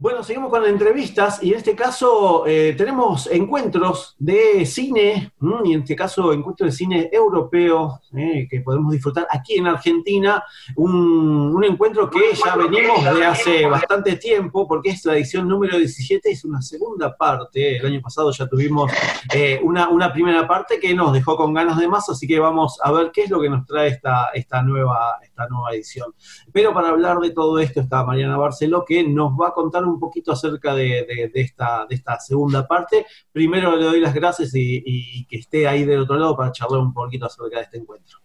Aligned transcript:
Bueno, 0.00 0.24
seguimos 0.24 0.48
con 0.48 0.62
las 0.62 0.70
entrevistas 0.70 1.42
y 1.42 1.50
en 1.50 1.58
este 1.58 1.76
caso 1.76 2.46
eh, 2.46 2.74
tenemos 2.74 3.26
encuentros 3.26 4.16
de 4.18 4.64
cine, 4.64 5.34
y 5.62 5.74
en 5.74 5.80
este 5.80 5.94
caso 5.94 6.32
encuentros 6.32 6.70
de 6.70 6.74
cine 6.74 7.10
europeo 7.12 8.00
eh, 8.16 8.48
que 8.50 8.62
podemos 8.62 8.92
disfrutar 8.92 9.26
aquí 9.30 9.58
en 9.58 9.66
Argentina, 9.66 10.42
un, 10.76 11.62
encuentro 11.62 12.08
que 12.08 12.32
ya 12.32 12.56
venimos 12.56 13.04
de 13.04 13.26
hace 13.26 13.66
bastante 13.66 14.16
tiempo 14.16 14.66
porque 14.66 14.88
es 14.88 15.04
la 15.04 15.16
edición 15.16 15.46
número 15.46 15.76
17, 15.76 16.30
es 16.30 16.46
una 16.46 16.62
segunda 16.62 17.14
parte, 17.14 17.76
el 17.76 17.84
año 17.84 18.00
pasado 18.00 18.30
ya 18.32 18.46
tuvimos 18.46 18.90
eh, 19.34 19.60
una, 19.62 20.10
primera 20.14 20.48
parte 20.48 20.80
que 20.80 20.94
nos 20.94 21.12
dejó 21.12 21.36
con 21.36 21.52
ganas 21.52 21.76
de 21.78 21.88
más, 21.88 22.08
así 22.08 22.26
que 22.26 22.38
vamos 22.40 22.78
a 22.82 22.90
ver 22.90 23.10
qué 23.12 23.24
es 23.24 23.30
lo 23.30 23.38
que 23.38 23.50
nos 23.50 23.66
trae 23.66 23.88
esta, 23.88 24.30
esta, 24.32 24.62
nueva, 24.62 25.18
esta 25.22 25.46
nueva 25.46 25.72
edición. 25.72 26.14
Pero 26.50 26.72
para 26.72 26.88
hablar 26.88 27.18
de 27.18 27.32
todo 27.32 27.58
esto 27.58 27.80
está 27.80 28.02
Mariana 28.02 28.38
Barceló 28.38 28.82
que 28.86 29.06
nos 29.06 29.32
va 29.32 29.48
a 29.48 29.52
contar 29.52 29.84
un 29.84 29.89
poquito 29.98 30.32
acerca 30.32 30.74
de, 30.74 31.30
esta, 31.34 31.86
de 31.88 31.94
esta 31.94 32.18
segunda 32.20 32.66
parte. 32.66 33.06
Primero 33.32 33.76
le 33.76 33.84
doy 33.84 34.00
las 34.00 34.14
gracias 34.14 34.50
y, 34.54 35.26
que 35.26 35.36
esté 35.38 35.66
ahí 35.66 35.84
del 35.84 36.00
otro 36.00 36.16
lado 36.16 36.36
para 36.36 36.52
charlar 36.52 36.80
un 36.80 36.92
poquito 36.92 37.26
acerca 37.26 37.56
de 37.56 37.62
este 37.64 37.78
encuentro. 37.78 38.18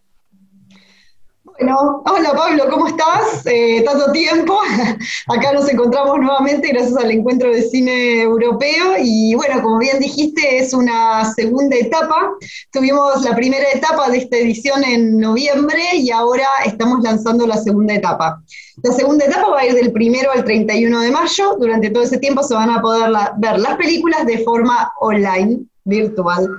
Bueno, 1.45 2.01
hola 2.07 2.33
Pablo, 2.33 2.65
¿cómo 2.71 2.87
estás? 2.87 3.45
Eh, 3.45 3.83
tanto 3.85 4.11
tiempo. 4.11 4.59
Acá 5.27 5.53
nos 5.53 5.69
encontramos 5.69 6.17
nuevamente 6.17 6.69
gracias 6.69 6.97
al 6.97 7.11
encuentro 7.11 7.53
de 7.53 7.61
cine 7.61 8.23
europeo 8.23 8.95
y 8.99 9.35
bueno, 9.35 9.61
como 9.61 9.77
bien 9.77 9.99
dijiste, 9.99 10.57
es 10.57 10.73
una 10.73 11.23
segunda 11.35 11.75
etapa. 11.75 12.33
Tuvimos 12.71 13.21
la 13.23 13.35
primera 13.35 13.65
etapa 13.71 14.09
de 14.09 14.17
esta 14.17 14.37
edición 14.37 14.83
en 14.83 15.19
noviembre 15.19 15.81
y 15.93 16.09
ahora 16.09 16.47
estamos 16.65 17.01
lanzando 17.03 17.45
la 17.45 17.57
segunda 17.57 17.93
etapa. 17.93 18.41
La 18.81 18.91
segunda 18.91 19.25
etapa 19.25 19.47
va 19.49 19.59
a 19.59 19.67
ir 19.67 19.75
del 19.75 19.91
primero 19.91 20.31
al 20.31 20.43
31 20.43 20.99
de 20.99 21.11
mayo. 21.11 21.57
Durante 21.59 21.91
todo 21.91 22.03
ese 22.03 22.17
tiempo 22.17 22.41
se 22.41 22.55
van 22.55 22.71
a 22.71 22.81
poder 22.81 23.11
ver 23.37 23.59
las 23.59 23.75
películas 23.77 24.25
de 24.25 24.39
forma 24.39 24.91
online, 24.99 25.59
virtual 25.83 26.49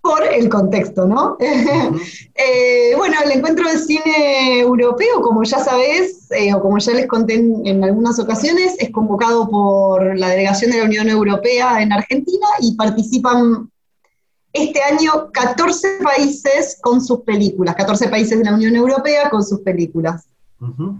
por 0.00 0.24
el 0.24 0.48
contexto, 0.48 1.06
¿no? 1.06 1.36
Eh, 2.42 2.94
bueno, 2.96 3.16
el 3.22 3.32
encuentro 3.32 3.68
de 3.68 3.76
cine 3.76 4.60
europeo, 4.60 5.20
como 5.20 5.42
ya 5.42 5.58
sabés, 5.58 6.30
eh, 6.30 6.54
o 6.54 6.62
como 6.62 6.78
ya 6.78 6.92
les 6.94 7.06
conté 7.06 7.34
en, 7.34 7.84
algunas 7.84 8.18
ocasiones, 8.18 8.76
es 8.78 8.90
convocado 8.90 9.46
por 9.50 10.18
la 10.18 10.30
delegación 10.30 10.70
de 10.70 10.78
la 10.78 10.84
Unión 10.84 11.10
Europea 11.10 11.82
en 11.82 11.92
Argentina 11.92 12.46
y 12.60 12.76
participan 12.76 13.70
este 14.54 14.80
año 14.80 15.30
14 15.32 15.98
países 16.02 16.78
con 16.80 17.04
sus 17.04 17.20
películas, 17.20 17.74
14 17.74 18.08
países 18.08 18.38
de 18.38 18.44
la 18.44 18.54
Unión 18.54 18.74
Europea 18.74 19.28
con 19.28 19.44
sus 19.44 19.60
películas. 19.60 20.29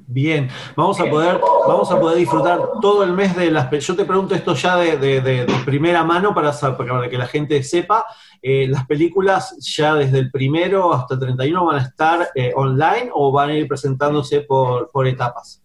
Bien, 0.06 0.48
vamos 0.74 0.98
a 1.00 1.04
poder, 1.04 1.38
vamos 1.68 1.90
a 1.90 2.00
poder 2.00 2.16
disfrutar 2.16 2.58
todo 2.80 3.04
el 3.04 3.12
mes 3.12 3.36
de 3.36 3.50
las. 3.50 3.70
Yo 3.70 3.94
te 3.94 4.06
pregunto 4.06 4.34
esto 4.34 4.54
ya 4.54 4.76
de, 4.76 5.46
primera 5.66 6.02
mano 6.02 6.34
para, 6.34 6.52
para, 6.52 7.10
que 7.10 7.18
la 7.18 7.26
gente 7.26 7.62
sepa. 7.62 8.06
Eh, 8.40 8.66
¿Las 8.68 8.86
películas 8.86 9.54
ya 9.58 9.94
desde 9.94 10.18
el 10.18 10.30
primero 10.30 10.94
hasta 10.94 11.12
el 11.14 11.20
31 11.20 11.66
van 11.66 11.76
a 11.76 11.82
estar 11.82 12.30
eh, 12.34 12.52
online 12.56 13.10
o 13.12 13.30
van 13.32 13.50
a 13.50 13.54
ir 13.54 13.68
presentándose 13.68 14.40
por, 14.40 14.88
etapas? 15.06 15.60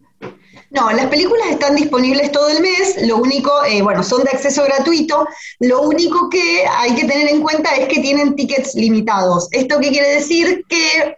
No, 0.72 0.91
las 0.91 1.05
películas 1.05 1.47
están 1.51 1.75
disponibles 1.75 2.34
todo 2.34 2.50
el 2.50 2.61
mes, 2.61 3.07
lo 3.07 3.17
único, 3.17 3.63
eh, 3.63 3.81
bueno, 3.81 4.03
son 4.03 4.23
de 4.23 4.31
acceso 4.31 4.63
gratuito, 4.66 5.25
lo 5.59 5.84
único 5.84 6.29
que 6.29 6.66
hay 6.67 6.95
que 6.95 7.05
tener 7.05 7.29
en 7.29 7.41
cuenta 7.41 7.73
es 7.75 7.88
que 7.88 8.01
tienen 8.01 8.35
tickets 8.35 8.75
limitados. 8.75 9.47
¿Esto 9.51 9.79
qué 9.79 9.89
quiere 9.89 10.16
decir? 10.16 10.66
Que 10.67 11.17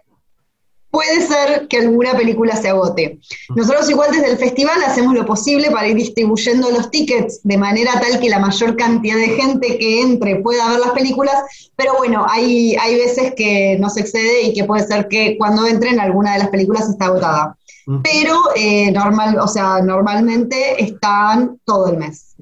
puede 0.90 1.26
ser 1.26 1.68
que 1.68 1.78
alguna 1.78 2.16
película 2.16 2.56
se 2.56 2.68
agote. 2.68 3.18
Nosotros 3.54 3.88
igual 3.90 4.10
desde 4.12 4.30
el 4.32 4.38
festival 4.38 4.82
hacemos 4.84 5.14
lo 5.14 5.26
posible 5.26 5.70
para 5.70 5.88
ir 5.88 5.96
distribuyendo 5.96 6.70
los 6.70 6.90
tickets 6.90 7.40
de 7.42 7.58
manera 7.58 8.00
tal 8.00 8.20
que 8.20 8.28
la 8.28 8.38
mayor 8.38 8.76
cantidad 8.76 9.16
de 9.16 9.28
gente 9.28 9.78
que 9.78 10.00
entre 10.00 10.36
pueda 10.36 10.68
ver 10.70 10.80
las 10.80 10.90
películas, 10.90 11.34
pero 11.76 11.94
bueno, 11.96 12.26
hay, 12.28 12.76
hay 12.76 12.96
veces 12.96 13.34
que 13.36 13.76
no 13.78 13.90
se 13.90 14.00
excede 14.00 14.42
y 14.42 14.52
que 14.52 14.64
puede 14.64 14.86
ser 14.86 15.08
que 15.08 15.36
cuando 15.38 15.66
entren 15.66 16.00
alguna 16.00 16.32
de 16.32 16.40
las 16.40 16.48
películas 16.48 16.88
está 16.88 17.06
agotada. 17.06 17.56
Pero 18.02 18.34
eh, 18.54 18.92
normal, 18.92 19.38
o 19.40 19.48
sea, 19.48 19.80
normalmente 19.80 20.82
están 20.82 21.58
todo 21.64 21.90
el 21.90 21.96
mes. 21.96 22.36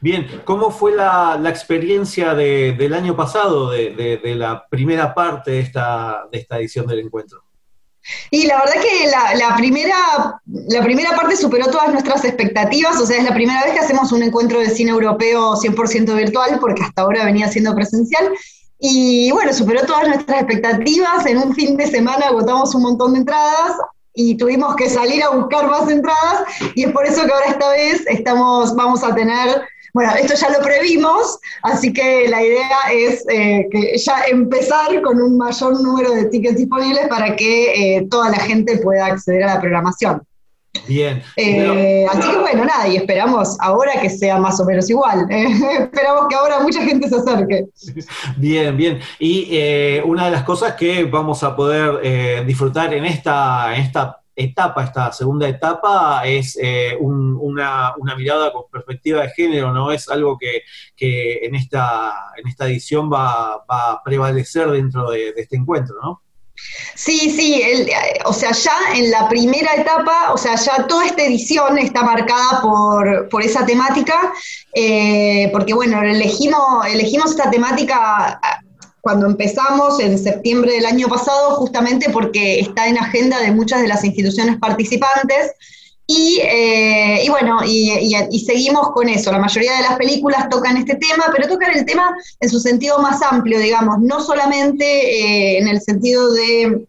Bien, 0.00 0.26
¿cómo 0.44 0.70
fue 0.70 0.94
la, 0.94 1.40
experiencia 1.46 2.32
del 2.34 2.94
año 2.94 3.16
pasado, 3.16 3.70
de, 3.70 4.20
de, 4.22 4.34
la 4.36 4.64
primera 4.68 5.14
parte 5.14 5.50
de 5.50 5.60
esta, 5.60 6.26
de 6.30 6.38
esta 6.38 6.58
edición 6.58 6.86
del 6.86 7.00
encuentro? 7.00 7.41
Y 8.30 8.46
la 8.46 8.58
verdad 8.58 8.74
que 8.80 9.36
la, 9.38 9.56
primera, 9.56 10.40
la 10.46 10.82
primera 10.82 11.14
parte 11.14 11.36
superó 11.36 11.66
todas 11.66 11.92
nuestras 11.92 12.24
expectativas, 12.24 13.00
o 13.00 13.06
sea, 13.06 13.18
es 13.18 13.24
la 13.24 13.34
primera 13.34 13.62
vez 13.64 13.74
que 13.74 13.80
hacemos 13.80 14.12
un 14.12 14.22
encuentro 14.22 14.58
de 14.58 14.70
cine 14.70 14.90
europeo 14.90 15.54
100% 15.54 16.14
virtual, 16.16 16.58
porque 16.60 16.82
hasta 16.82 17.02
ahora 17.02 17.24
venía 17.24 17.48
siendo 17.48 17.74
presencial. 17.74 18.32
Y 18.78 19.30
bueno, 19.30 19.52
superó 19.52 19.86
todas 19.86 20.08
nuestras 20.08 20.42
expectativas. 20.42 21.24
En 21.26 21.38
un 21.38 21.54
fin 21.54 21.76
de 21.76 21.86
semana 21.86 22.26
agotamos 22.26 22.74
un 22.74 22.82
montón 22.82 23.12
de 23.12 23.20
entradas 23.20 23.76
y 24.14 24.36
tuvimos 24.36 24.74
que 24.76 24.90
salir 24.90 25.22
a 25.22 25.30
buscar 25.30 25.68
más 25.68 25.88
entradas. 25.88 26.44
Y 26.74 26.84
es 26.84 26.92
por 26.92 27.06
eso 27.06 27.24
que 27.24 27.32
ahora 27.32 27.46
esta 27.46 27.70
vez 27.70 28.02
estamos, 28.08 28.74
vamos 28.74 29.04
a 29.04 29.14
tener 29.14 29.62
bueno, 29.92 30.12
esto 30.14 30.34
ya 30.34 30.48
lo 30.50 30.64
previmos, 30.64 31.38
así 31.62 31.92
que 31.92 32.26
la 32.28 32.42
idea 32.42 32.78
es 32.90 33.24
eh, 33.28 33.68
que 33.70 33.98
ya 33.98 34.22
empezar 34.30 35.02
con 35.02 35.20
un 35.20 35.36
mayor 35.36 35.82
número 35.82 36.12
de 36.12 36.26
tickets 36.26 36.56
disponibles 36.56 37.08
para 37.08 37.36
que 37.36 37.96
eh, 37.96 38.06
toda 38.10 38.30
la 38.30 38.38
gente 38.38 38.78
pueda 38.78 39.06
acceder 39.06 39.44
a 39.44 39.54
la 39.54 39.60
programación. 39.60 40.22
Bien. 40.88 41.22
Eh, 41.36 42.06
así 42.10 42.30
que 42.30 42.38
bueno, 42.38 42.64
nada, 42.64 42.88
y 42.88 42.96
esperamos 42.96 43.58
ahora 43.60 44.00
que 44.00 44.08
sea 44.08 44.38
más 44.38 44.58
o 44.58 44.64
menos 44.64 44.88
igual. 44.88 45.26
esperamos 45.30 46.26
que 46.26 46.34
ahora 46.36 46.60
mucha 46.60 46.82
gente 46.82 47.10
se 47.10 47.16
acerque. 47.16 47.66
Bien, 48.38 48.74
bien. 48.74 48.98
Y 49.18 50.00
una 50.06 50.24
de 50.24 50.30
las 50.30 50.44
cosas 50.44 50.72
que 50.74 51.04
vamos 51.04 51.42
a 51.42 51.54
poder 51.54 52.46
disfrutar 52.46 52.94
en 52.94 53.04
esta, 53.04 53.74
en 53.74 53.82
esta 53.82 54.21
etapa, 54.34 54.84
esta 54.84 55.12
segunda 55.12 55.48
etapa, 55.48 56.22
es 56.26 56.58
eh, 56.60 56.96
una, 56.98 57.94
mirada 58.16 58.52
con 58.52 58.64
perspectiva 58.70 59.22
de 59.22 59.30
género, 59.30 59.72
¿no? 59.72 59.92
Es 59.92 60.08
algo 60.08 60.38
que, 60.38 60.62
en, 60.98 61.54
esta, 61.54 62.12
en 62.36 62.48
esta 62.48 62.66
edición 62.66 63.10
va, 63.12 63.64
a 63.68 64.02
prevalecer 64.04 64.70
dentro 64.70 65.10
de, 65.10 65.34
este 65.36 65.56
encuentro, 65.56 65.96
¿no? 66.02 66.22
Sí, 66.94 67.30
sí, 67.30 67.62
o 68.26 68.32
sea, 68.32 68.52
ya 68.52 68.76
en 68.94 69.10
la 69.10 69.28
primera 69.28 69.74
etapa, 69.74 70.32
o 70.32 70.36
sea, 70.36 70.54
ya 70.54 70.86
toda 70.86 71.06
esta 71.06 71.24
edición 71.24 71.78
está 71.78 72.02
marcada 72.02 72.60
por, 72.60 73.42
esa 73.42 73.66
temática, 73.66 74.32
eh, 74.74 75.48
porque 75.50 75.74
bueno, 75.74 76.02
elegimos, 76.02 76.86
elegimos 76.86 77.30
esta 77.30 77.50
temática 77.50 78.38
cuando 79.02 79.26
empezamos 79.26 79.98
en 79.98 80.16
septiembre 80.16 80.74
del 80.74 80.86
año 80.86 81.08
pasado, 81.08 81.56
justamente 81.56 82.08
porque 82.10 82.60
está 82.60 82.86
en 82.86 82.96
agenda 82.96 83.40
de 83.40 83.50
muchas 83.50 83.82
de 83.82 83.88
las 83.88 84.04
instituciones 84.04 84.58
participantes. 84.58 85.50
Y, 86.06 86.38
eh, 86.40 87.26
bueno, 87.28 87.58
y, 87.66 88.44
seguimos 88.46 88.92
con 88.92 89.08
eso. 89.08 89.32
La 89.32 89.40
mayoría 89.40 89.74
de 89.76 89.82
las 89.82 89.96
películas 89.96 90.48
tocan 90.48 90.76
este 90.76 90.94
tema, 90.94 91.24
pero 91.34 91.48
tocan 91.48 91.76
el 91.76 91.84
tema 91.84 92.14
en 92.38 92.48
su 92.48 92.60
sentido 92.60 93.00
más 93.00 93.20
amplio, 93.22 93.58
digamos, 93.58 93.98
no 94.00 94.22
solamente 94.22 94.84
eh, 94.84 95.58
en 95.58 95.66
el 95.66 95.80
sentido 95.80 96.32
de 96.32 96.86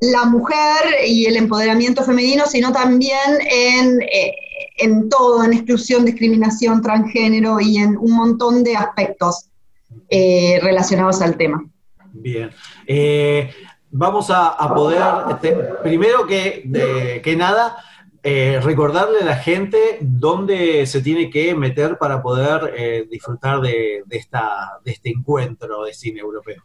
la 0.00 0.24
mujer 0.24 1.06
y 1.06 1.26
el 1.26 1.36
empoderamiento 1.36 2.02
femenino, 2.02 2.46
sino 2.46 2.72
también 2.72 3.38
en, 3.48 4.02
eh, 4.02 4.34
en 4.78 5.08
todo, 5.08 5.44
en 5.44 5.52
exclusión, 5.52 6.04
discriminación, 6.04 6.82
transgénero 6.82 7.60
y 7.60 7.76
en 7.76 7.96
un 7.96 8.10
montón 8.10 8.64
de 8.64 8.74
aspectos. 8.74 9.48
Eh, 10.08 10.58
relacionados 10.62 11.20
al 11.20 11.36
tema. 11.36 11.64
Bien. 12.12 12.50
Eh, 12.86 13.50
vamos 13.90 14.30
a, 14.30 14.56
poder, 14.74 15.02
este, 15.30 15.52
primero 15.82 16.26
que, 16.26 17.34
nada, 17.36 17.76
eh, 18.22 18.58
recordarle 18.62 19.20
a 19.20 19.24
la 19.24 19.36
gente 19.36 19.98
dónde 20.00 20.86
se 20.86 21.02
tiene 21.02 21.28
que 21.28 21.54
meter 21.54 21.98
para 21.98 22.22
poder 22.22 23.06
disfrutar 23.10 23.60
de, 23.60 24.02
esta, 24.10 24.78
de 24.84 24.92
este 24.92 25.10
encuentro 25.10 25.84
de 25.84 25.92
cine 25.92 26.20
europeo. 26.20 26.62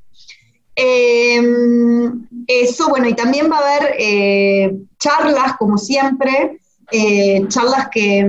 Em, 0.76 2.28
eso, 2.48 2.88
bueno, 2.90 3.10
y 3.10 3.14
también 3.14 3.52
va 3.52 3.58
a 3.58 3.76
haber 3.76 3.96
eh, 4.00 4.74
charlas, 5.00 5.58
como 5.58 5.78
siempre, 5.78 6.60
eh, 6.92 7.46
charlas 7.48 7.90
que, 7.92 8.26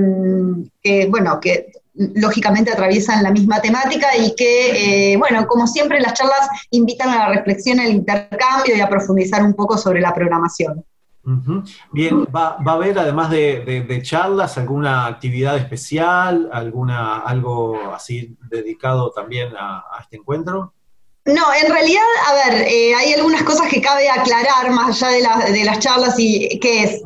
bueno, 1.09 1.39
que 1.41 1.72
lógicamente 1.95 2.73
atraviesan 2.73 3.23
la 3.23 3.31
misma 3.31 3.61
temática 3.61 4.17
y 4.17 4.35
que, 4.35 5.13
eh, 5.13 5.17
bueno, 5.17 5.47
como 5.47 5.67
siempre 5.67 6.01
las 6.01 6.15
charlas 6.15 6.49
invitan 6.71 7.11
a 7.11 7.29
la 7.29 7.35
reflexión, 7.35 7.81
al 7.81 7.91
intercambio 7.91 8.77
y 8.77 8.81
a 8.81 8.89
profundizar 8.89 9.43
un 9.43 9.55
poco 9.55 9.77
sobre 9.77 10.01
la 10.01 10.15
programación. 10.15 10.85
Bien, 11.93 12.27
¿Va, 12.35 12.57
a 12.59 12.73
haber 12.73 12.99
además 12.99 13.31
de, 13.31 14.01
charlas 14.03 14.59
alguna 14.59 15.07
actividad 15.07 15.57
especial, 15.57 16.51
alguna 16.53 17.19
algo 17.19 17.93
así 17.95 18.37
dedicado 18.51 19.13
también 19.13 19.53
a, 19.57 19.85
este 20.01 20.17
encuentro? 20.17 20.73
No, 21.25 21.55
en 21.55 21.73
realidad, 21.73 22.03
a 22.29 22.35
ver, 22.35 22.67
eh, 22.67 22.95
hay 22.97 23.13
algunas 23.13 23.45
cosas 23.45 23.69
que 23.69 23.81
cabe 23.81 24.11
aclarar 24.11 24.73
más 24.73 25.01
allá 25.01 25.45
de, 25.47 25.53
de 25.53 25.65
las 25.65 25.79
charlas 25.79 26.17
y 26.19 26.59
que 26.59 26.83
es, 26.83 27.03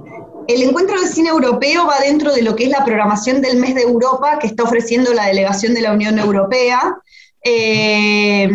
el 0.48 0.62
encuentro 0.62 1.00
de 1.00 1.08
cine 1.08 1.30
europeo 1.30 1.86
va 1.86 2.00
dentro 2.00 2.34
de 2.34 2.42
lo 2.42 2.56
que 2.56 2.64
es 2.64 2.70
la 2.70 2.84
programación 2.84 3.40
del 3.42 3.58
mes 3.58 3.74
de 3.74 3.82
Europa 3.82 4.38
que 4.40 4.46
está 4.46 4.64
ofreciendo 4.64 5.12
la 5.12 5.26
delegación 5.26 5.74
de 5.74 5.82
la 5.82 5.92
Unión 5.92 6.18
Europea. 6.18 6.96
Eh, 7.42 8.48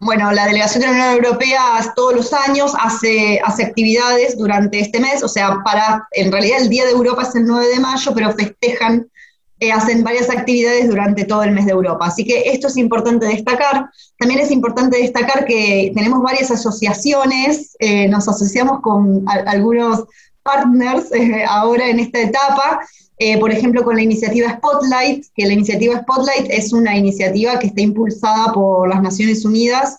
bueno, 0.00 0.32
la 0.32 0.46
delegación 0.46 0.80
de 0.80 0.86
la 0.86 0.92
Unión 0.92 1.24
Europea 1.24 1.92
todos 1.94 2.14
los 2.14 2.32
años 2.32 2.72
hace, 2.80 3.38
hace 3.44 3.64
actividades 3.64 4.36
durante 4.38 4.80
este 4.80 4.98
mes, 4.98 5.22
o 5.22 5.28
sea, 5.28 5.58
para, 5.62 6.08
en 6.12 6.32
realidad 6.32 6.62
el 6.62 6.70
Día 6.70 6.86
de 6.86 6.92
Europa 6.92 7.22
es 7.22 7.34
el 7.34 7.44
9 7.44 7.68
de 7.68 7.80
mayo, 7.80 8.12
pero 8.14 8.32
festejan, 8.32 9.10
eh, 9.60 9.72
hacen 9.72 10.02
varias 10.02 10.30
actividades 10.30 10.88
durante 10.88 11.24
todo 11.24 11.42
el 11.42 11.52
mes 11.52 11.66
de 11.66 11.72
Europa. 11.72 12.06
Así 12.06 12.24
que 12.24 12.44
esto 12.46 12.68
es 12.68 12.78
importante 12.78 13.26
destacar. 13.26 13.90
También 14.18 14.40
es 14.40 14.50
importante 14.50 14.96
destacar 14.96 15.44
que 15.44 15.92
tenemos 15.94 16.22
varias 16.22 16.50
asociaciones, 16.50 17.76
eh, 17.78 18.08
nos 18.08 18.26
asociamos 18.26 18.80
con 18.80 19.22
algunos 19.26 20.04
partners 20.42 21.12
eh, 21.12 21.44
ahora 21.46 21.88
en 21.88 22.00
esta 22.00 22.20
etapa, 22.20 22.80
por 23.38 23.52
ejemplo, 23.52 23.84
con 23.84 23.96
la 23.96 24.02
iniciativa 24.02 24.50
Spotlight, 24.50 25.26
que 25.34 25.44
la 25.44 25.52
iniciativa 25.52 26.00
Spotlight 26.00 26.46
es 26.48 26.72
una 26.72 26.96
iniciativa 26.96 27.58
que 27.58 27.66
está 27.66 27.82
impulsada 27.82 28.50
por 28.54 28.88
las 28.88 29.02
Naciones 29.02 29.44
Unidas 29.44 29.98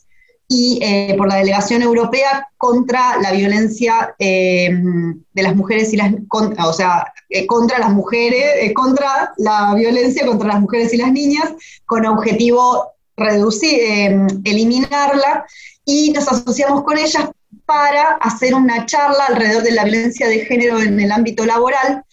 y 0.53 0.79
eh, 0.81 1.15
por 1.17 1.29
la 1.29 1.35
Delegación 1.35 1.81
Europea 1.81 2.49
contra 2.57 3.17
la 3.21 3.31
violencia 3.31 4.13
de 4.19 5.23
las 5.33 5.55
mujeres 5.55 5.93
y 5.93 5.95
las, 5.95 6.13
o 6.29 6.73
sea, 6.73 7.05
contra 7.47 7.79
las 7.79 7.91
mujeres, 7.91 8.73
contra 8.75 9.31
la 9.37 9.73
violencia 9.75 10.25
contra 10.25 10.49
las 10.49 10.59
mujeres 10.59 10.93
y 10.93 10.97
las 10.97 11.13
niñas, 11.13 11.53
con 11.85 12.05
objetivo 12.05 12.91
reducir, 13.15 13.79
eliminarla, 14.43 15.45
y 15.85 16.11
nos 16.11 16.27
asociamos 16.27 16.83
con 16.83 16.97
ellas 16.97 17.29
para 17.65 18.17
hacer 18.19 18.53
una 18.53 18.85
charla 18.85 19.27
alrededor 19.29 19.63
de 19.63 19.71
la 19.71 19.85
violencia 19.85 20.27
de 20.27 20.41
género 20.41 20.79
en 20.79 20.99
el 20.99 21.13
ámbito 21.13 21.45
laboral, 21.45 22.03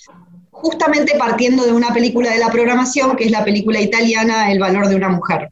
justamente 0.53 1.19
partiendo 1.19 1.65
de 1.65 1.73
una 1.73 1.93
película 1.93 2.31
de 2.31 2.39
la 2.39 2.53
programación, 2.53 3.17
que 3.17 3.25
es 3.25 3.33
la 3.33 3.45
película 3.45 3.81
italiana 3.81 4.53
El 4.53 4.61
valor 4.61 4.87
de 4.87 4.95
una 4.95 5.09
mujer. 5.09 5.51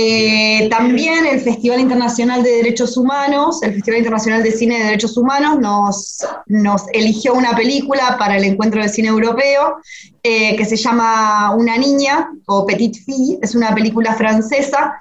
Eh, 0.00 0.68
también 0.70 1.26
el 1.26 1.40
Festival 1.40 1.80
Internacional 1.80 2.44
de 2.44 2.50
Derechos 2.50 2.96
Humanos, 2.96 3.60
el 3.64 3.74
Festival 3.74 3.98
Internacional 3.98 4.44
de 4.44 4.52
Cine 4.52 4.78
de 4.78 4.84
Derechos 4.84 5.16
Humanos, 5.16 5.58
nos, 5.58 6.18
nos 6.46 6.82
eligió 6.92 7.34
una 7.34 7.56
película 7.56 8.14
para 8.16 8.36
el 8.36 8.44
encuentro 8.44 8.80
de 8.80 8.88
cine 8.88 9.08
europeo 9.08 9.78
eh, 10.22 10.54
que 10.54 10.64
se 10.64 10.76
llama 10.76 11.52
Una 11.56 11.76
niña 11.76 12.30
o 12.46 12.64
Petite 12.64 13.00
Fille, 13.00 13.40
es 13.42 13.56
una 13.56 13.74
película 13.74 14.14
francesa 14.14 14.94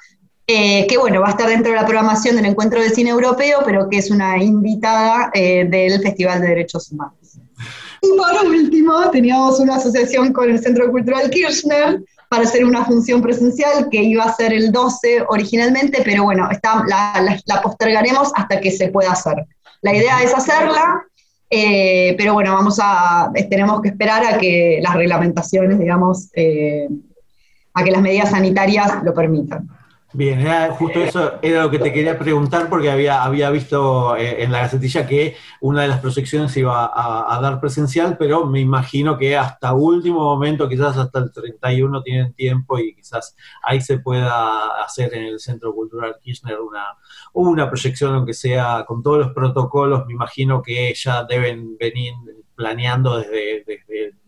eh, 0.47 0.87
que 0.87 0.97
bueno, 0.97 1.21
va 1.21 1.27
a 1.27 1.31
estar 1.31 1.47
dentro 1.47 1.73
de 1.73 1.77
la 1.77 1.85
programación 1.85 2.35
del 2.35 2.45
Encuentro 2.45 2.81
de 2.81 2.89
Cine 2.89 3.11
Europeo, 3.11 3.59
pero 3.63 3.87
que 3.89 3.99
es 3.99 4.09
una 4.09 4.41
invitada 4.41 5.29
eh, 5.35 5.67
del 5.69 6.01
Festival 6.01 6.41
de 6.41 6.47
Derechos 6.47 6.91
Humanos. 6.91 7.37
Y 8.01 8.17
por 8.17 8.47
último, 8.47 9.11
teníamos 9.11 9.59
una 9.59 9.75
asociación 9.75 10.33
con 10.33 10.49
el 10.49 10.59
Centro 10.59 10.89
Cultural 10.89 11.29
Kirchner 11.29 12.01
para 12.29 12.43
hacer 12.43 12.65
una 12.65 12.85
función 12.85 13.21
presencial 13.21 13.87
que 13.89 14.03
iba 14.03 14.23
a 14.23 14.33
ser 14.33 14.53
el 14.53 14.71
12 14.71 15.25
originalmente, 15.29 16.01
pero 16.03 16.23
bueno, 16.23 16.49
está, 16.51 16.83
la, 16.87 17.61
postergaremos 17.61 18.31
hasta 18.35 18.59
que 18.59 18.71
se 18.71 18.89
pueda 18.89 19.11
hacer. 19.11 19.45
La 19.81 19.95
idea 19.95 20.21
es 20.21 20.33
hacerla, 20.33 21.03
eh, 21.49 22.15
pero 22.17 22.33
bueno, 22.33 22.53
vamos 22.53 22.79
a, 22.81 23.31
tenemos 23.49 23.81
que 23.81 23.89
esperar 23.89 24.25
a 24.25 24.37
que 24.37 24.79
las 24.81 24.95
reglamentaciones, 24.95 25.79
digamos, 25.79 26.29
a 27.73 27.83
que 27.83 27.91
las 27.91 28.01
medidas 28.01 28.31
sanitarias 28.31 29.03
lo 29.03 29.13
permitan. 29.13 29.69
Bien, 30.13 30.41
justo 30.71 30.99
eso 31.01 31.33
era 31.41 31.63
lo 31.63 31.69
que 31.69 31.79
te 31.79 31.91
quería 31.91 32.17
preguntar 32.17 32.69
porque 32.69 32.89
había, 32.89 33.23
había 33.23 33.49
visto 33.49 34.15
eh, 34.15 34.41
en 34.41 34.53
la 34.53 34.59
gacetilla 34.61 35.05
que 35.05 35.35
una 35.59 35.81
de 35.81 35.89
las 35.89 35.99
proyecciones 35.99 36.55
iba 36.55 36.89
a, 36.93 37.41
dar 37.41 37.59
presencial, 37.59 38.15
pero 38.17 38.45
me 38.45 38.61
imagino 38.61 39.17
que 39.17 39.35
hasta 39.35 39.73
último 39.73 40.19
momento, 40.21 40.69
quizás 40.69 40.95
hasta 40.95 41.19
el 41.19 41.31
31 41.33 42.01
tienen 42.03 42.33
tiempo 42.33 42.79
y 42.79 42.95
quizás 42.95 43.35
ahí 43.61 43.81
se 43.81 43.99
pueda 43.99 44.81
hacer 44.81 45.13
en 45.13 45.25
el 45.25 45.39
Centro 45.41 45.73
Cultural 45.75 46.15
Kirchner 46.21 46.61
una, 46.61 46.85
una 47.33 47.69
proyección, 47.69 48.15
aunque 48.15 48.33
sea 48.33 48.85
con 48.87 49.03
todos 49.03 49.19
los 49.19 49.33
protocolos, 49.33 50.05
me 50.07 50.13
imagino 50.13 50.61
que 50.61 50.93
ya 50.95 51.25
deben 51.25 51.77
venir 51.77 52.13
planeando 52.57 53.19
desde, 53.19 53.63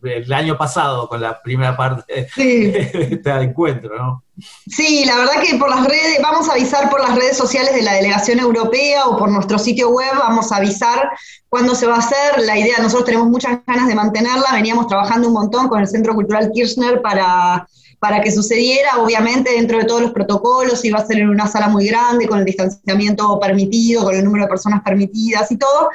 el 0.04 0.32
año 0.32 0.56
pasado 0.56 1.10
con 1.10 1.20
la 1.20 1.42
primera 1.42 1.76
parte 1.76 2.30
de 2.38 2.90
este 3.12 3.30
encuentro, 3.32 3.98
¿no? 3.98 4.24
Sí, 4.68 5.04
la 5.04 5.18
verdad 5.18 5.42
que 5.44 5.58
por 5.58 5.70
las 5.70 5.86
redes, 5.86 6.20
vamos 6.22 6.48
a 6.48 6.54
avisar 6.54 6.90
por 6.90 7.02
las 7.02 7.16
redes 7.16 7.36
sociales 7.36 7.74
de 7.74 7.82
la 7.82 7.96
delegación 7.96 8.40
europea 8.40 9.08
o 9.08 9.18
por 9.18 9.30
nuestro 9.30 9.58
sitio 9.60 9.90
web, 9.90 10.12
vamos 10.18 10.52
a 10.52 10.58
avisar 10.58 11.10
cuándo 11.50 11.76
se 11.76 11.88
va 11.88 11.96
a 11.96 12.00
hacer. 12.00 12.44
La 12.46 12.58
idea, 12.58 12.78
nosotros 12.78 13.06
tenemos 13.06 13.28
muchas 13.28 13.60
ganas 13.66 13.88
de 13.88 13.96
mantenerla, 13.96 14.54
veníamos 14.54 14.88
trabajando 14.88 15.28
un 15.28 15.34
montón 15.34 15.68
con 15.68 15.82
el 15.82 15.88
Centro 15.88 16.14
Cultural 16.14 16.52
Kirchner 16.54 17.02
para, 17.02 17.68
para 18.00 18.22
que 18.22 18.32
sucediera, 18.32 18.98
obviamente 19.00 19.52
dentro 19.52 19.80
de 19.80 19.86
todos 19.86 20.02
los 20.04 20.12
protocolos, 20.12 20.86
iba 20.86 21.00
a 21.00 21.06
ser 21.06 21.20
en 21.20 21.30
una 21.30 21.48
sala 21.48 21.68
muy 21.68 21.88
grande, 21.88 22.28
con 22.28 22.40
el 22.40 22.46
distanciamiento 22.46 23.40
permitido, 23.40 24.04
con 24.06 24.16
el 24.16 24.24
número 24.24 24.46
de 24.46 24.50
personas 24.50 24.82
permitidas 24.84 25.52
y 25.52 25.58
todo, 25.58 25.90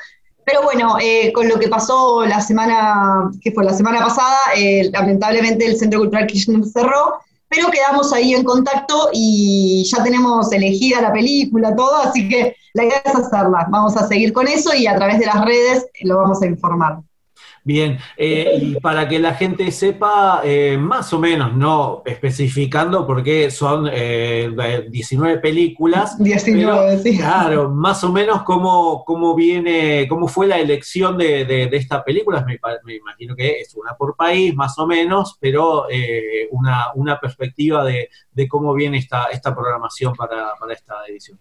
pero 0.44 0.62
bueno, 0.62 0.96
eh, 1.00 1.32
con 1.32 1.48
lo 1.48 1.58
que 1.58 1.68
pasó 1.68 2.24
la 2.26 2.40
semana, 2.40 3.30
que 3.40 3.52
fue 3.52 3.64
la 3.64 3.72
semana 3.72 4.00
pasada, 4.00 4.38
eh, 4.56 4.90
lamentablemente 4.92 5.66
el 5.66 5.76
Centro 5.76 6.00
Cultural 6.00 6.26
Kirchner 6.26 6.64
cerró, 6.64 7.18
pero 7.48 7.70
quedamos 7.70 8.12
ahí 8.12 8.34
en 8.34 8.44
contacto 8.44 9.10
y 9.12 9.84
ya 9.84 10.02
tenemos 10.02 10.52
elegida 10.52 11.00
la 11.00 11.12
película, 11.12 11.74
todo, 11.74 11.96
así 11.96 12.28
que 12.28 12.56
la 12.74 12.84
idea 12.84 13.02
es 13.04 13.14
hacerla. 13.14 13.66
Vamos 13.70 13.96
a 13.96 14.06
seguir 14.06 14.32
con 14.32 14.48
eso 14.48 14.74
y 14.74 14.86
a 14.86 14.96
través 14.96 15.18
de 15.18 15.26
las 15.26 15.44
redes 15.44 15.86
lo 16.02 16.18
vamos 16.18 16.42
a 16.42 16.46
informar. 16.46 16.98
Bien, 17.66 17.98
eh, 18.18 18.58
y 18.60 18.74
para 18.78 19.08
que 19.08 19.18
la 19.18 19.32
gente 19.32 19.72
sepa, 19.72 20.42
eh, 20.44 20.76
más 20.78 21.14
o 21.14 21.18
menos, 21.18 21.56
no 21.56 22.02
especificando, 22.04 23.06
porque 23.06 23.50
son 23.50 23.84
19 23.84 25.32
eh, 25.32 25.38
películas. 25.38 26.22
19, 26.22 26.98
sí. 26.98 27.16
Claro, 27.16 27.70
más 27.70 28.04
o 28.04 28.12
menos 28.12 28.42
cómo, 28.42 29.02
cómo 29.06 29.34
viene, 29.34 30.06
cómo 30.10 30.28
fue 30.28 30.46
la 30.46 30.58
elección 30.58 31.16
de, 31.16 31.46
de, 31.46 31.70
estas 31.72 32.02
películas. 32.02 32.44
Me, 32.44 32.58
imagino 32.96 33.34
que 33.34 33.60
es 33.60 33.74
una 33.74 33.94
por 33.96 34.14
país, 34.14 34.54
más 34.54 34.78
o 34.78 34.86
menos, 34.86 35.38
pero 35.40 35.86
una, 36.50 36.92
una, 36.94 37.18
perspectiva 37.18 37.82
de, 37.82 38.10
de, 38.30 38.46
cómo 38.46 38.74
viene 38.74 38.98
esta, 38.98 39.24
esta 39.32 39.54
programación 39.54 40.12
para, 40.14 40.52
para 40.60 40.74
esta 40.74 40.96
edición. 41.08 41.38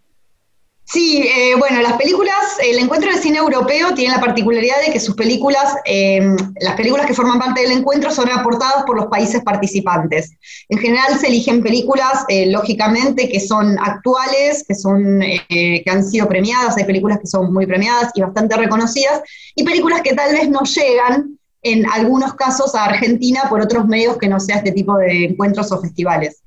Sí, 0.94 1.24
eh, 1.24 1.56
bueno, 1.58 1.82
las 1.82 1.94
películas, 1.94 2.36
el 2.64 2.78
encuentro 2.78 3.12
de 3.12 3.18
cine 3.18 3.40
europeo 3.40 3.96
tiene 3.96 4.14
la 4.14 4.22
particularidad 4.22 4.76
de 4.86 4.94
que 4.94 5.00
sus 5.00 5.16
películas, 5.16 5.74
em, 5.86 6.38
las 6.60 6.76
películas 6.76 7.08
que 7.08 7.16
forman 7.16 7.40
parte 7.40 7.62
del 7.62 7.72
encuentro 7.72 8.12
son 8.12 8.30
aportadas 8.30 8.84
por 8.86 8.98
los 8.98 9.08
países 9.08 9.42
participantes. 9.42 10.34
En 10.70 10.78
general 10.78 11.18
se 11.20 11.30
eligen 11.30 11.64
películas, 11.64 12.26
eh, 12.28 12.46
lógicamente, 12.46 13.28
que 13.28 13.40
son 13.40 13.76
actuales, 13.80 14.64
que, 14.68 14.76
son, 14.76 15.24
eh, 15.24 15.42
que 15.84 15.90
han 15.90 16.04
sido 16.04 16.28
premiadas, 16.28 16.78
hay 16.78 16.84
películas 16.84 17.18
que 17.20 17.26
son 17.26 17.52
muy 17.52 17.66
premiadas 17.66 18.12
y 18.14 18.22
bastante 18.22 18.56
reconocidas, 18.56 19.24
y 19.56 19.64
películas 19.64 20.04
que 20.04 20.14
tal 20.14 20.32
vez 20.34 20.48
no 20.48 20.62
llegan 20.62 21.40
en 21.64 21.88
algunos 21.90 22.36
casos 22.36 22.76
a 22.76 22.86
Argentina 22.86 23.46
por 23.50 23.62
otros 23.62 23.88
medios 23.88 24.18
que 24.18 24.28
no 24.28 24.40
sea 24.40 24.58
este 24.58 24.72
tipo 24.72 24.96
de 24.98 25.26
encuentros 25.26 25.72
o 25.72 25.82
festivales. 25.82 26.44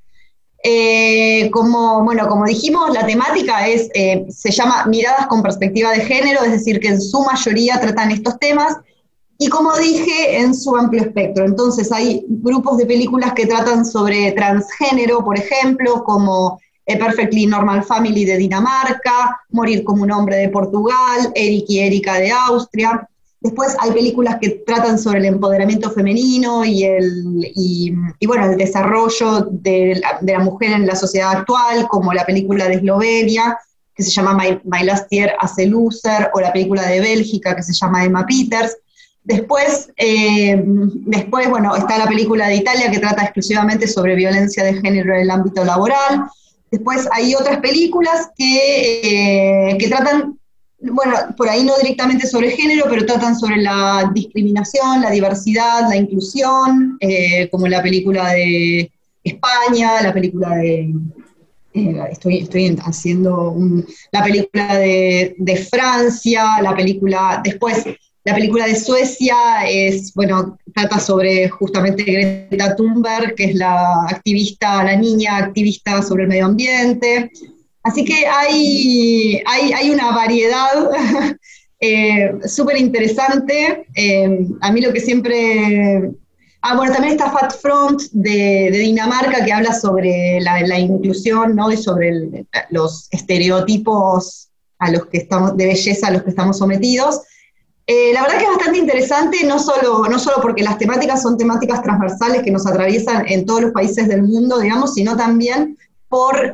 Eh, 0.63 1.51
como, 1.51 2.03
bueno, 2.03 2.27
como 2.29 2.45
dijimos, 2.45 2.93
la 2.93 3.07
temática 3.07 3.69
es, 3.69 3.89
eh, 3.95 4.25
se 4.29 4.51
llama 4.51 4.87
Miradas 4.87 5.27
con 5.27 5.43
perspectiva 5.43 5.93
de 5.93 6.01
género, 6.01 6.43
es 6.43 6.53
decir, 6.53 6.81
que 6.81 6.89
en 6.89 7.01
su 7.01 7.23
mayoría 7.23 7.81
tratan 7.81 8.11
estos 8.11 8.39
temas, 8.39 8.77
y 9.39 9.49
como 9.49 9.77
dije, 9.77 10.39
en 10.39 10.55
su 10.55 10.75
amplio 10.77 11.03
espectro. 11.03 11.45
Entonces 11.45 11.93
hay 11.93 12.25
grupos 12.27 12.79
de 12.79 12.87
películas 12.87 13.35
que 13.35 13.47
tratan 13.47 13.85
sobre 13.85 14.33
transgénero, 14.33 15.25
por 15.25 15.39
ejemplo, 15.39 16.03
como 16.05 16.59
A 16.89 16.99
Perfectly 16.99 17.47
Normal 17.47 17.85
Family 17.85 18.25
de 18.25 18.39
Dinamarca, 18.39 19.39
Morir 19.51 19.85
como 19.85 20.03
un 20.05 20.11
hombre 20.11 20.37
de 20.37 20.49
Portugal, 20.49 21.33
Eric 21.35 21.67
y 21.69 21.81
Erika 21.81 22.15
de 22.15 22.33
Austria. 22.33 23.09
Después 23.47 23.77
hay 23.79 23.93
películas 23.93 24.39
que 24.41 24.65
tratan 24.67 24.99
sobre 24.99 25.21
el 25.21 25.27
empoderamiento 25.27 25.93
femenino 25.93 26.65
y 26.65 26.83
el, 26.83 27.53
y, 27.55 27.93
bueno, 28.27 28.51
el 28.51 28.59
desarrollo 28.59 29.43
de 29.53 30.03
la, 30.21 30.41
mujer 30.41 30.73
en 30.73 30.85
la 30.85 30.97
sociedad 30.97 31.31
actual, 31.31 31.87
como 31.87 32.13
la 32.13 32.27
película 32.27 32.67
de 32.67 32.75
Eslovenia, 32.75 33.57
que 33.95 34.03
se 34.03 34.11
llama 34.11 34.37
My, 34.65 34.83
Last 34.83 35.07
Year 35.13 35.37
as 35.39 35.57
a 35.61 35.63
Loser, 35.63 36.29
o 36.35 36.41
la 36.41 36.53
película 36.53 36.89
de 36.89 36.99
Bélgica, 36.99 37.55
que 37.55 37.63
se 37.63 37.73
llama 37.73 38.05
Emma 38.05 38.27
Peters. 38.27 38.79
Después, 39.23 39.93
eh, 39.97 40.61
después, 40.67 41.49
bueno, 41.49 41.77
está 41.77 41.99
la 41.99 42.09
película 42.09 42.49
de 42.49 42.57
Italia 42.57 42.91
que 42.91 42.99
trata 42.99 43.23
exclusivamente 43.23 43.87
sobre 43.87 44.17
violencia 44.17 44.65
de 44.65 44.75
género 44.75 45.15
en 45.15 45.21
el 45.21 45.31
ámbito 45.31 45.65
laboral. 45.65 46.25
Después 46.73 47.09
hay 47.13 47.37
otras 47.37 47.61
películas 47.61 48.29
que, 48.37 49.71
eh, 49.71 49.79
que 49.79 49.87
tratan 49.87 50.37
bueno, 50.79 51.15
por 51.37 51.49
ahí 51.49 51.65
no 51.65 51.75
directamente 51.81 52.27
sobre 52.27 52.51
género, 52.51 52.85
pero 52.89 53.07
tratan 53.07 53.39
sobre 53.39 53.57
la 53.57 54.11
discriminación, 54.15 55.01
la 55.01 55.11
diversidad, 55.11 55.89
la 55.89 55.97
inclusión, 55.97 56.99
eh, 57.01 57.49
como 57.51 57.67
la 57.67 57.83
película 57.83 58.33
de 58.33 58.91
España, 59.25 60.03
la 60.03 60.13
película 60.13 60.57
de... 60.57 60.93
Eh, 61.75 62.01
estoy, 62.11 62.39
estoy 62.39 62.75
haciendo 62.85 63.55
la 64.11 64.25
película 64.25 64.79
de, 64.79 65.67
Francia, 65.71 66.63
la 66.63 66.75
película, 66.75 67.41
después 67.45 67.85
la 68.25 68.35
película 68.35 68.67
de 68.67 68.75
Suecia 68.75 69.37
es, 69.69 70.13
bueno, 70.15 70.59
trata 70.75 70.99
sobre 70.99 71.49
justamente 71.49 72.03
Greta 72.03 72.75
Thunberg, 72.75 73.35
que 73.37 73.45
es 73.45 73.55
la 73.55 74.07
activista, 74.09 74.83
la 74.83 74.97
niña 74.97 75.37
activista 75.37 76.03
sobre 76.03 76.25
el 76.25 76.31
medio 76.31 76.47
ambiente. 76.47 77.31
Así 77.87 78.05
que 78.05 78.27
hay, 78.27 79.41
hay, 79.47 79.91
una 79.91 80.11
variedad 80.11 80.91
eh, 81.81 82.33
súper 82.45 82.79
interesante. 82.79 83.87
Eh, 83.95 84.49
a 84.61 84.73
mí 84.73 84.81
lo 84.81 84.93
que 84.93 84.99
siempre... 84.99 86.11
Ah, 86.63 86.75
bueno, 86.75 86.93
también 86.93 87.13
está 87.13 87.31
Fat 87.31 87.55
Front 87.61 88.03
de, 88.11 88.73
Dinamarca 88.73 89.45
que 89.45 89.53
habla 89.53 89.73
sobre 89.73 90.41
la, 90.41 90.81
inclusión 90.81 91.55
¿no? 91.55 91.71
y 91.71 91.77
sobre 91.77 92.47
los 92.71 93.07
estereotipos 93.13 94.49
a 94.81 94.91
los 94.91 95.07
que 95.07 95.19
estamos, 95.19 95.57
de 95.57 95.67
belleza 95.67 96.09
a 96.09 96.11
los 96.11 96.25
que 96.25 96.31
estamos 96.31 96.59
sometidos. 96.59 97.21
Eh, 97.87 98.13
la 98.13 98.23
verdad 98.23 98.39
que 98.39 98.45
es 98.47 98.51
bastante 98.51 98.79
interesante, 98.81 99.45
no 99.45 99.61
solo, 99.61 100.09
no 100.09 100.19
solo 100.19 100.39
porque 100.43 100.65
las 100.65 100.77
temáticas 100.77 101.23
son 101.23 101.39
temáticas 101.39 101.83
transversales 101.83 102.43
que 102.43 102.51
nos 102.51 102.67
atraviesan 102.67 103.27
en 103.29 103.47
todos 103.47 103.63
los 103.63 103.71
países 103.71 104.09
del 104.09 104.25
mundo, 104.25 104.59
digamos, 104.59 104.95
sino 104.95 105.17
también 105.17 105.79
por 106.09 106.53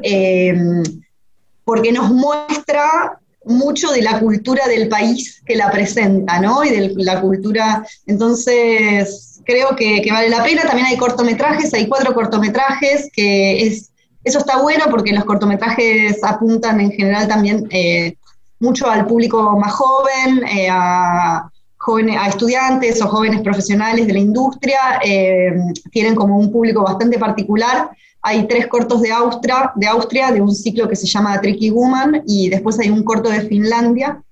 porque 1.65 1.93
nos 1.93 2.11
muestra 2.11 3.19
mucho 3.45 3.91
de 3.91 4.03
la 4.03 4.21
cultura 4.21 4.67
del 4.69 4.89
país 4.89 5.43
que 5.45 5.57
la 5.57 5.71
presenta, 5.71 6.41
¿no? 6.41 6.65
Y 6.65 6.71
de 6.71 6.95
la 6.99 7.21
cultura, 7.21 7.85
entonces 8.07 9.41
creo 9.45 9.75
que, 9.77 10.05
vale 10.11 10.29
la 10.29 10.43
pena. 10.43 10.63
También 10.63 10.87
hay 10.87 10.97
cortometrajes, 10.97 11.73
hay 11.75 11.87
cuatro 11.87 12.15
cortometrajes, 12.15 13.11
que 13.13 13.67
es, 13.67 13.91
eso 14.25 14.39
está 14.39 14.61
bueno 14.61 14.85
porque 14.91 15.13
los 15.13 15.25
cortometrajes 15.25 16.23
apuntan 16.23 16.81
en 16.81 16.93
general 16.93 17.29
también 17.29 17.67
eh, 17.71 18.17
mucho 18.61 18.89
al 18.89 19.07
público 19.07 19.59
más 19.59 19.73
joven, 19.73 20.45
eh, 20.47 20.69
a, 20.71 21.51
jóvenes, 21.79 22.17
a 22.19 22.29
estudiantes 22.29 23.03
o 23.03 23.09
jóvenes 23.09 23.41
profesionales 23.43 24.07
de 24.07 24.13
la 24.13 24.21
industria, 24.21 25.01
eh, 25.05 25.53
tienen 25.91 26.15
como 26.15 26.39
un 26.39 26.53
público 26.53 26.85
bastante 26.85 27.19
particular 27.19 27.91
hay 28.23 28.47
tres 28.47 28.69
cortos 28.69 29.03
de 29.03 29.11
Austria, 29.11 29.73
de 29.75 29.87
Austria, 29.87 30.31
de 30.31 30.41
un 30.41 30.55
ciclo 30.55 30.89
que 30.89 30.97
se 30.97 31.07
llama 31.07 31.41
Tricky 31.41 31.71
Woman, 31.71 32.23
y 32.27 32.49
después 32.49 32.79
hay 32.79 32.89
un 32.89 33.03
corto 33.03 33.29
de 33.29 33.43
Finlandia, 33.43 34.23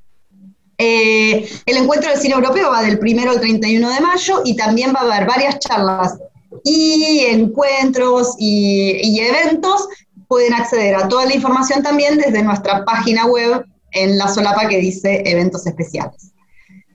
Eh, 0.78 1.48
el 1.66 1.76
encuentro 1.76 2.10
del 2.10 2.18
cine 2.18 2.34
europeo 2.34 2.70
va 2.70 2.82
del 2.82 2.98
1 3.00 3.30
al 3.30 3.40
31 3.40 3.88
de 3.88 4.00
mayo 4.00 4.42
y 4.44 4.56
también 4.56 4.92
va 4.92 5.00
a 5.00 5.14
haber 5.14 5.28
varias 5.28 5.60
charlas 5.60 6.18
y 6.64 7.20
encuentros 7.28 8.34
y, 8.38 9.20
eventos. 9.20 9.88
Pueden 10.26 10.54
acceder 10.54 10.96
a 10.96 11.08
toda 11.08 11.26
la 11.26 11.34
información 11.34 11.82
también 11.82 12.18
desde 12.18 12.42
nuestra 12.42 12.84
página 12.84 13.26
web 13.26 13.64
en 13.92 14.18
la 14.18 14.26
solapa 14.26 14.66
que 14.66 14.78
dice 14.78 15.22
eventos 15.26 15.66
especiales. 15.66 16.31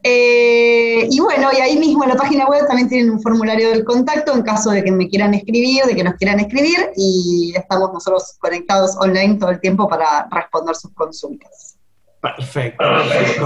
Eh, 0.04 1.08
y 1.10 1.20
bueno, 1.20 1.50
y 1.51 1.62
ahí 1.62 1.77
mismo 1.77 2.04
en 2.04 2.10
la 2.10 2.16
página 2.16 2.48
web 2.48 2.66
también 2.68 2.89
tienen 2.89 3.10
un 3.10 3.22
formulario 3.22 3.70
del 3.70 3.84
contacto 3.84 4.34
en 4.34 4.44
caso 4.44 4.72
de 4.72 4.84
que 4.84 4.92
me 4.92 5.10
quieran 5.10 5.34
escribir, 5.34 5.84
de 5.86 5.96
que 5.96 6.04
nos 6.04 6.16
quieran 6.16 6.39
escribir, 6.39 6.92
y 6.96 7.54
estamos 7.56 7.92
nosotros 7.94 8.38
conectados 8.39 8.96
online 8.98 9.36
todo 9.36 9.50
el 9.50 9.60
tiempo 9.60 9.88
para 9.88 10.27
responder 10.32 10.75
sus 10.75 10.94
consultas. 10.94 11.76
Perfecto, 12.19 12.83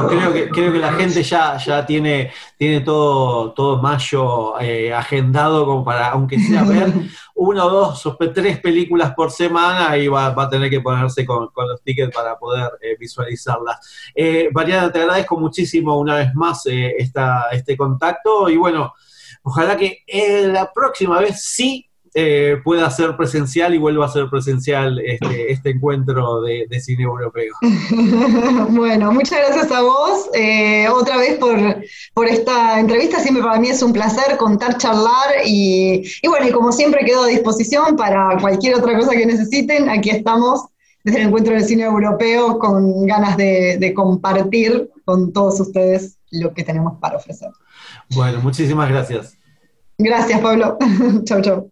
Creo 0.07 0.31
que, 0.31 0.49
creo 0.49 0.71
que 0.71 0.79
la 0.79 0.93
gente 0.93 1.21
ya, 1.23 1.57
ya 1.57 1.85
tiene, 1.85 2.31
tiene 2.57 2.79
todo, 2.79 3.51
todo 3.51 3.81
mayo 3.81 4.57
eh, 4.61 4.93
agendado 4.93 5.65
como 5.65 5.83
para, 5.83 6.11
aunque 6.11 6.39
sea 6.39 6.63
ver 6.63 6.89
una 7.35 7.65
o 7.65 7.69
dos 7.69 8.05
o 8.05 8.17
tres 8.33 8.59
películas 8.61 9.13
por 9.13 9.29
semana, 9.29 9.97
y 9.97 10.07
va, 10.07 10.27
a 10.27 10.49
tener 10.49 10.69
que 10.69 10.79
ponerse 10.79 11.25
con, 11.25 11.49
los 11.53 11.81
tickets 11.83 12.15
para 12.15 12.39
poder 12.39 12.71
eh, 12.81 12.95
visualizarlas. 12.97 13.77
Eh, 14.15 14.49
Mariana, 14.53 14.89
te 14.89 15.01
agradezco 15.01 15.37
muchísimo 15.37 15.99
una 15.99 16.15
vez 16.15 16.33
más 16.33 16.61
esta, 16.65 17.49
este 17.51 17.75
contacto 17.75 18.49
y 18.49 18.55
bueno, 18.55 18.93
ojalá 19.43 19.75
que 19.75 20.03
la 20.47 20.71
próxima 20.71 21.19
vez 21.19 21.41
sí 21.43 21.90
eh, 22.13 22.57
pueda 22.63 22.89
ser 22.89 23.15
presencial 23.15 23.73
y 23.73 23.77
vuelva 23.77 24.05
a 24.05 24.09
ser 24.09 24.29
presencial 24.29 24.99
este, 24.99 25.51
este 25.51 25.69
encuentro 25.69 26.41
de, 26.41 26.67
cine 26.81 27.03
europeo. 27.03 27.53
bueno, 28.69 29.11
muchas 29.13 29.39
gracias 29.39 29.71
a 29.71 29.81
vos 29.81 30.29
eh, 30.33 30.89
otra 30.89 31.17
vez 31.17 31.37
por, 31.37 31.57
por, 32.13 32.27
esta 32.27 32.79
entrevista. 32.79 33.19
Siempre 33.19 33.43
para 33.43 33.59
mí 33.59 33.69
es 33.69 33.81
un 33.81 33.93
placer 33.93 34.35
contar, 34.37 34.77
charlar 34.77 35.45
y, 35.45 36.03
bueno, 36.27 36.47
y 36.47 36.51
como 36.51 36.71
siempre 36.71 37.05
quedo 37.05 37.23
a 37.23 37.27
disposición 37.27 37.95
para 37.95 38.37
cualquier 38.41 38.75
otra 38.75 38.97
cosa 38.97 39.11
que 39.11 39.25
necesiten. 39.25 39.89
Aquí 39.89 40.09
estamos 40.09 40.65
desde 41.03 41.21
el 41.21 41.27
encuentro 41.27 41.53
de 41.53 41.61
cine 41.61 41.83
europeo 41.83 42.59
con 42.59 43.05
ganas 43.05 43.37
de, 43.37 43.77
de 43.79 43.93
compartir 43.93 44.89
con 45.05 45.31
todos 45.31 45.59
ustedes 45.61 46.17
lo 46.31 46.53
que 46.53 46.63
tenemos 46.63 46.99
para 46.99 47.17
ofrecer. 47.17 47.49
Bueno, 48.15 48.41
muchísimas 48.41 48.89
gracias. 48.89 49.37
Gracias, 49.97 50.39
Pablo. 50.41 50.77
chau, 51.23 51.41
chau. 51.41 51.71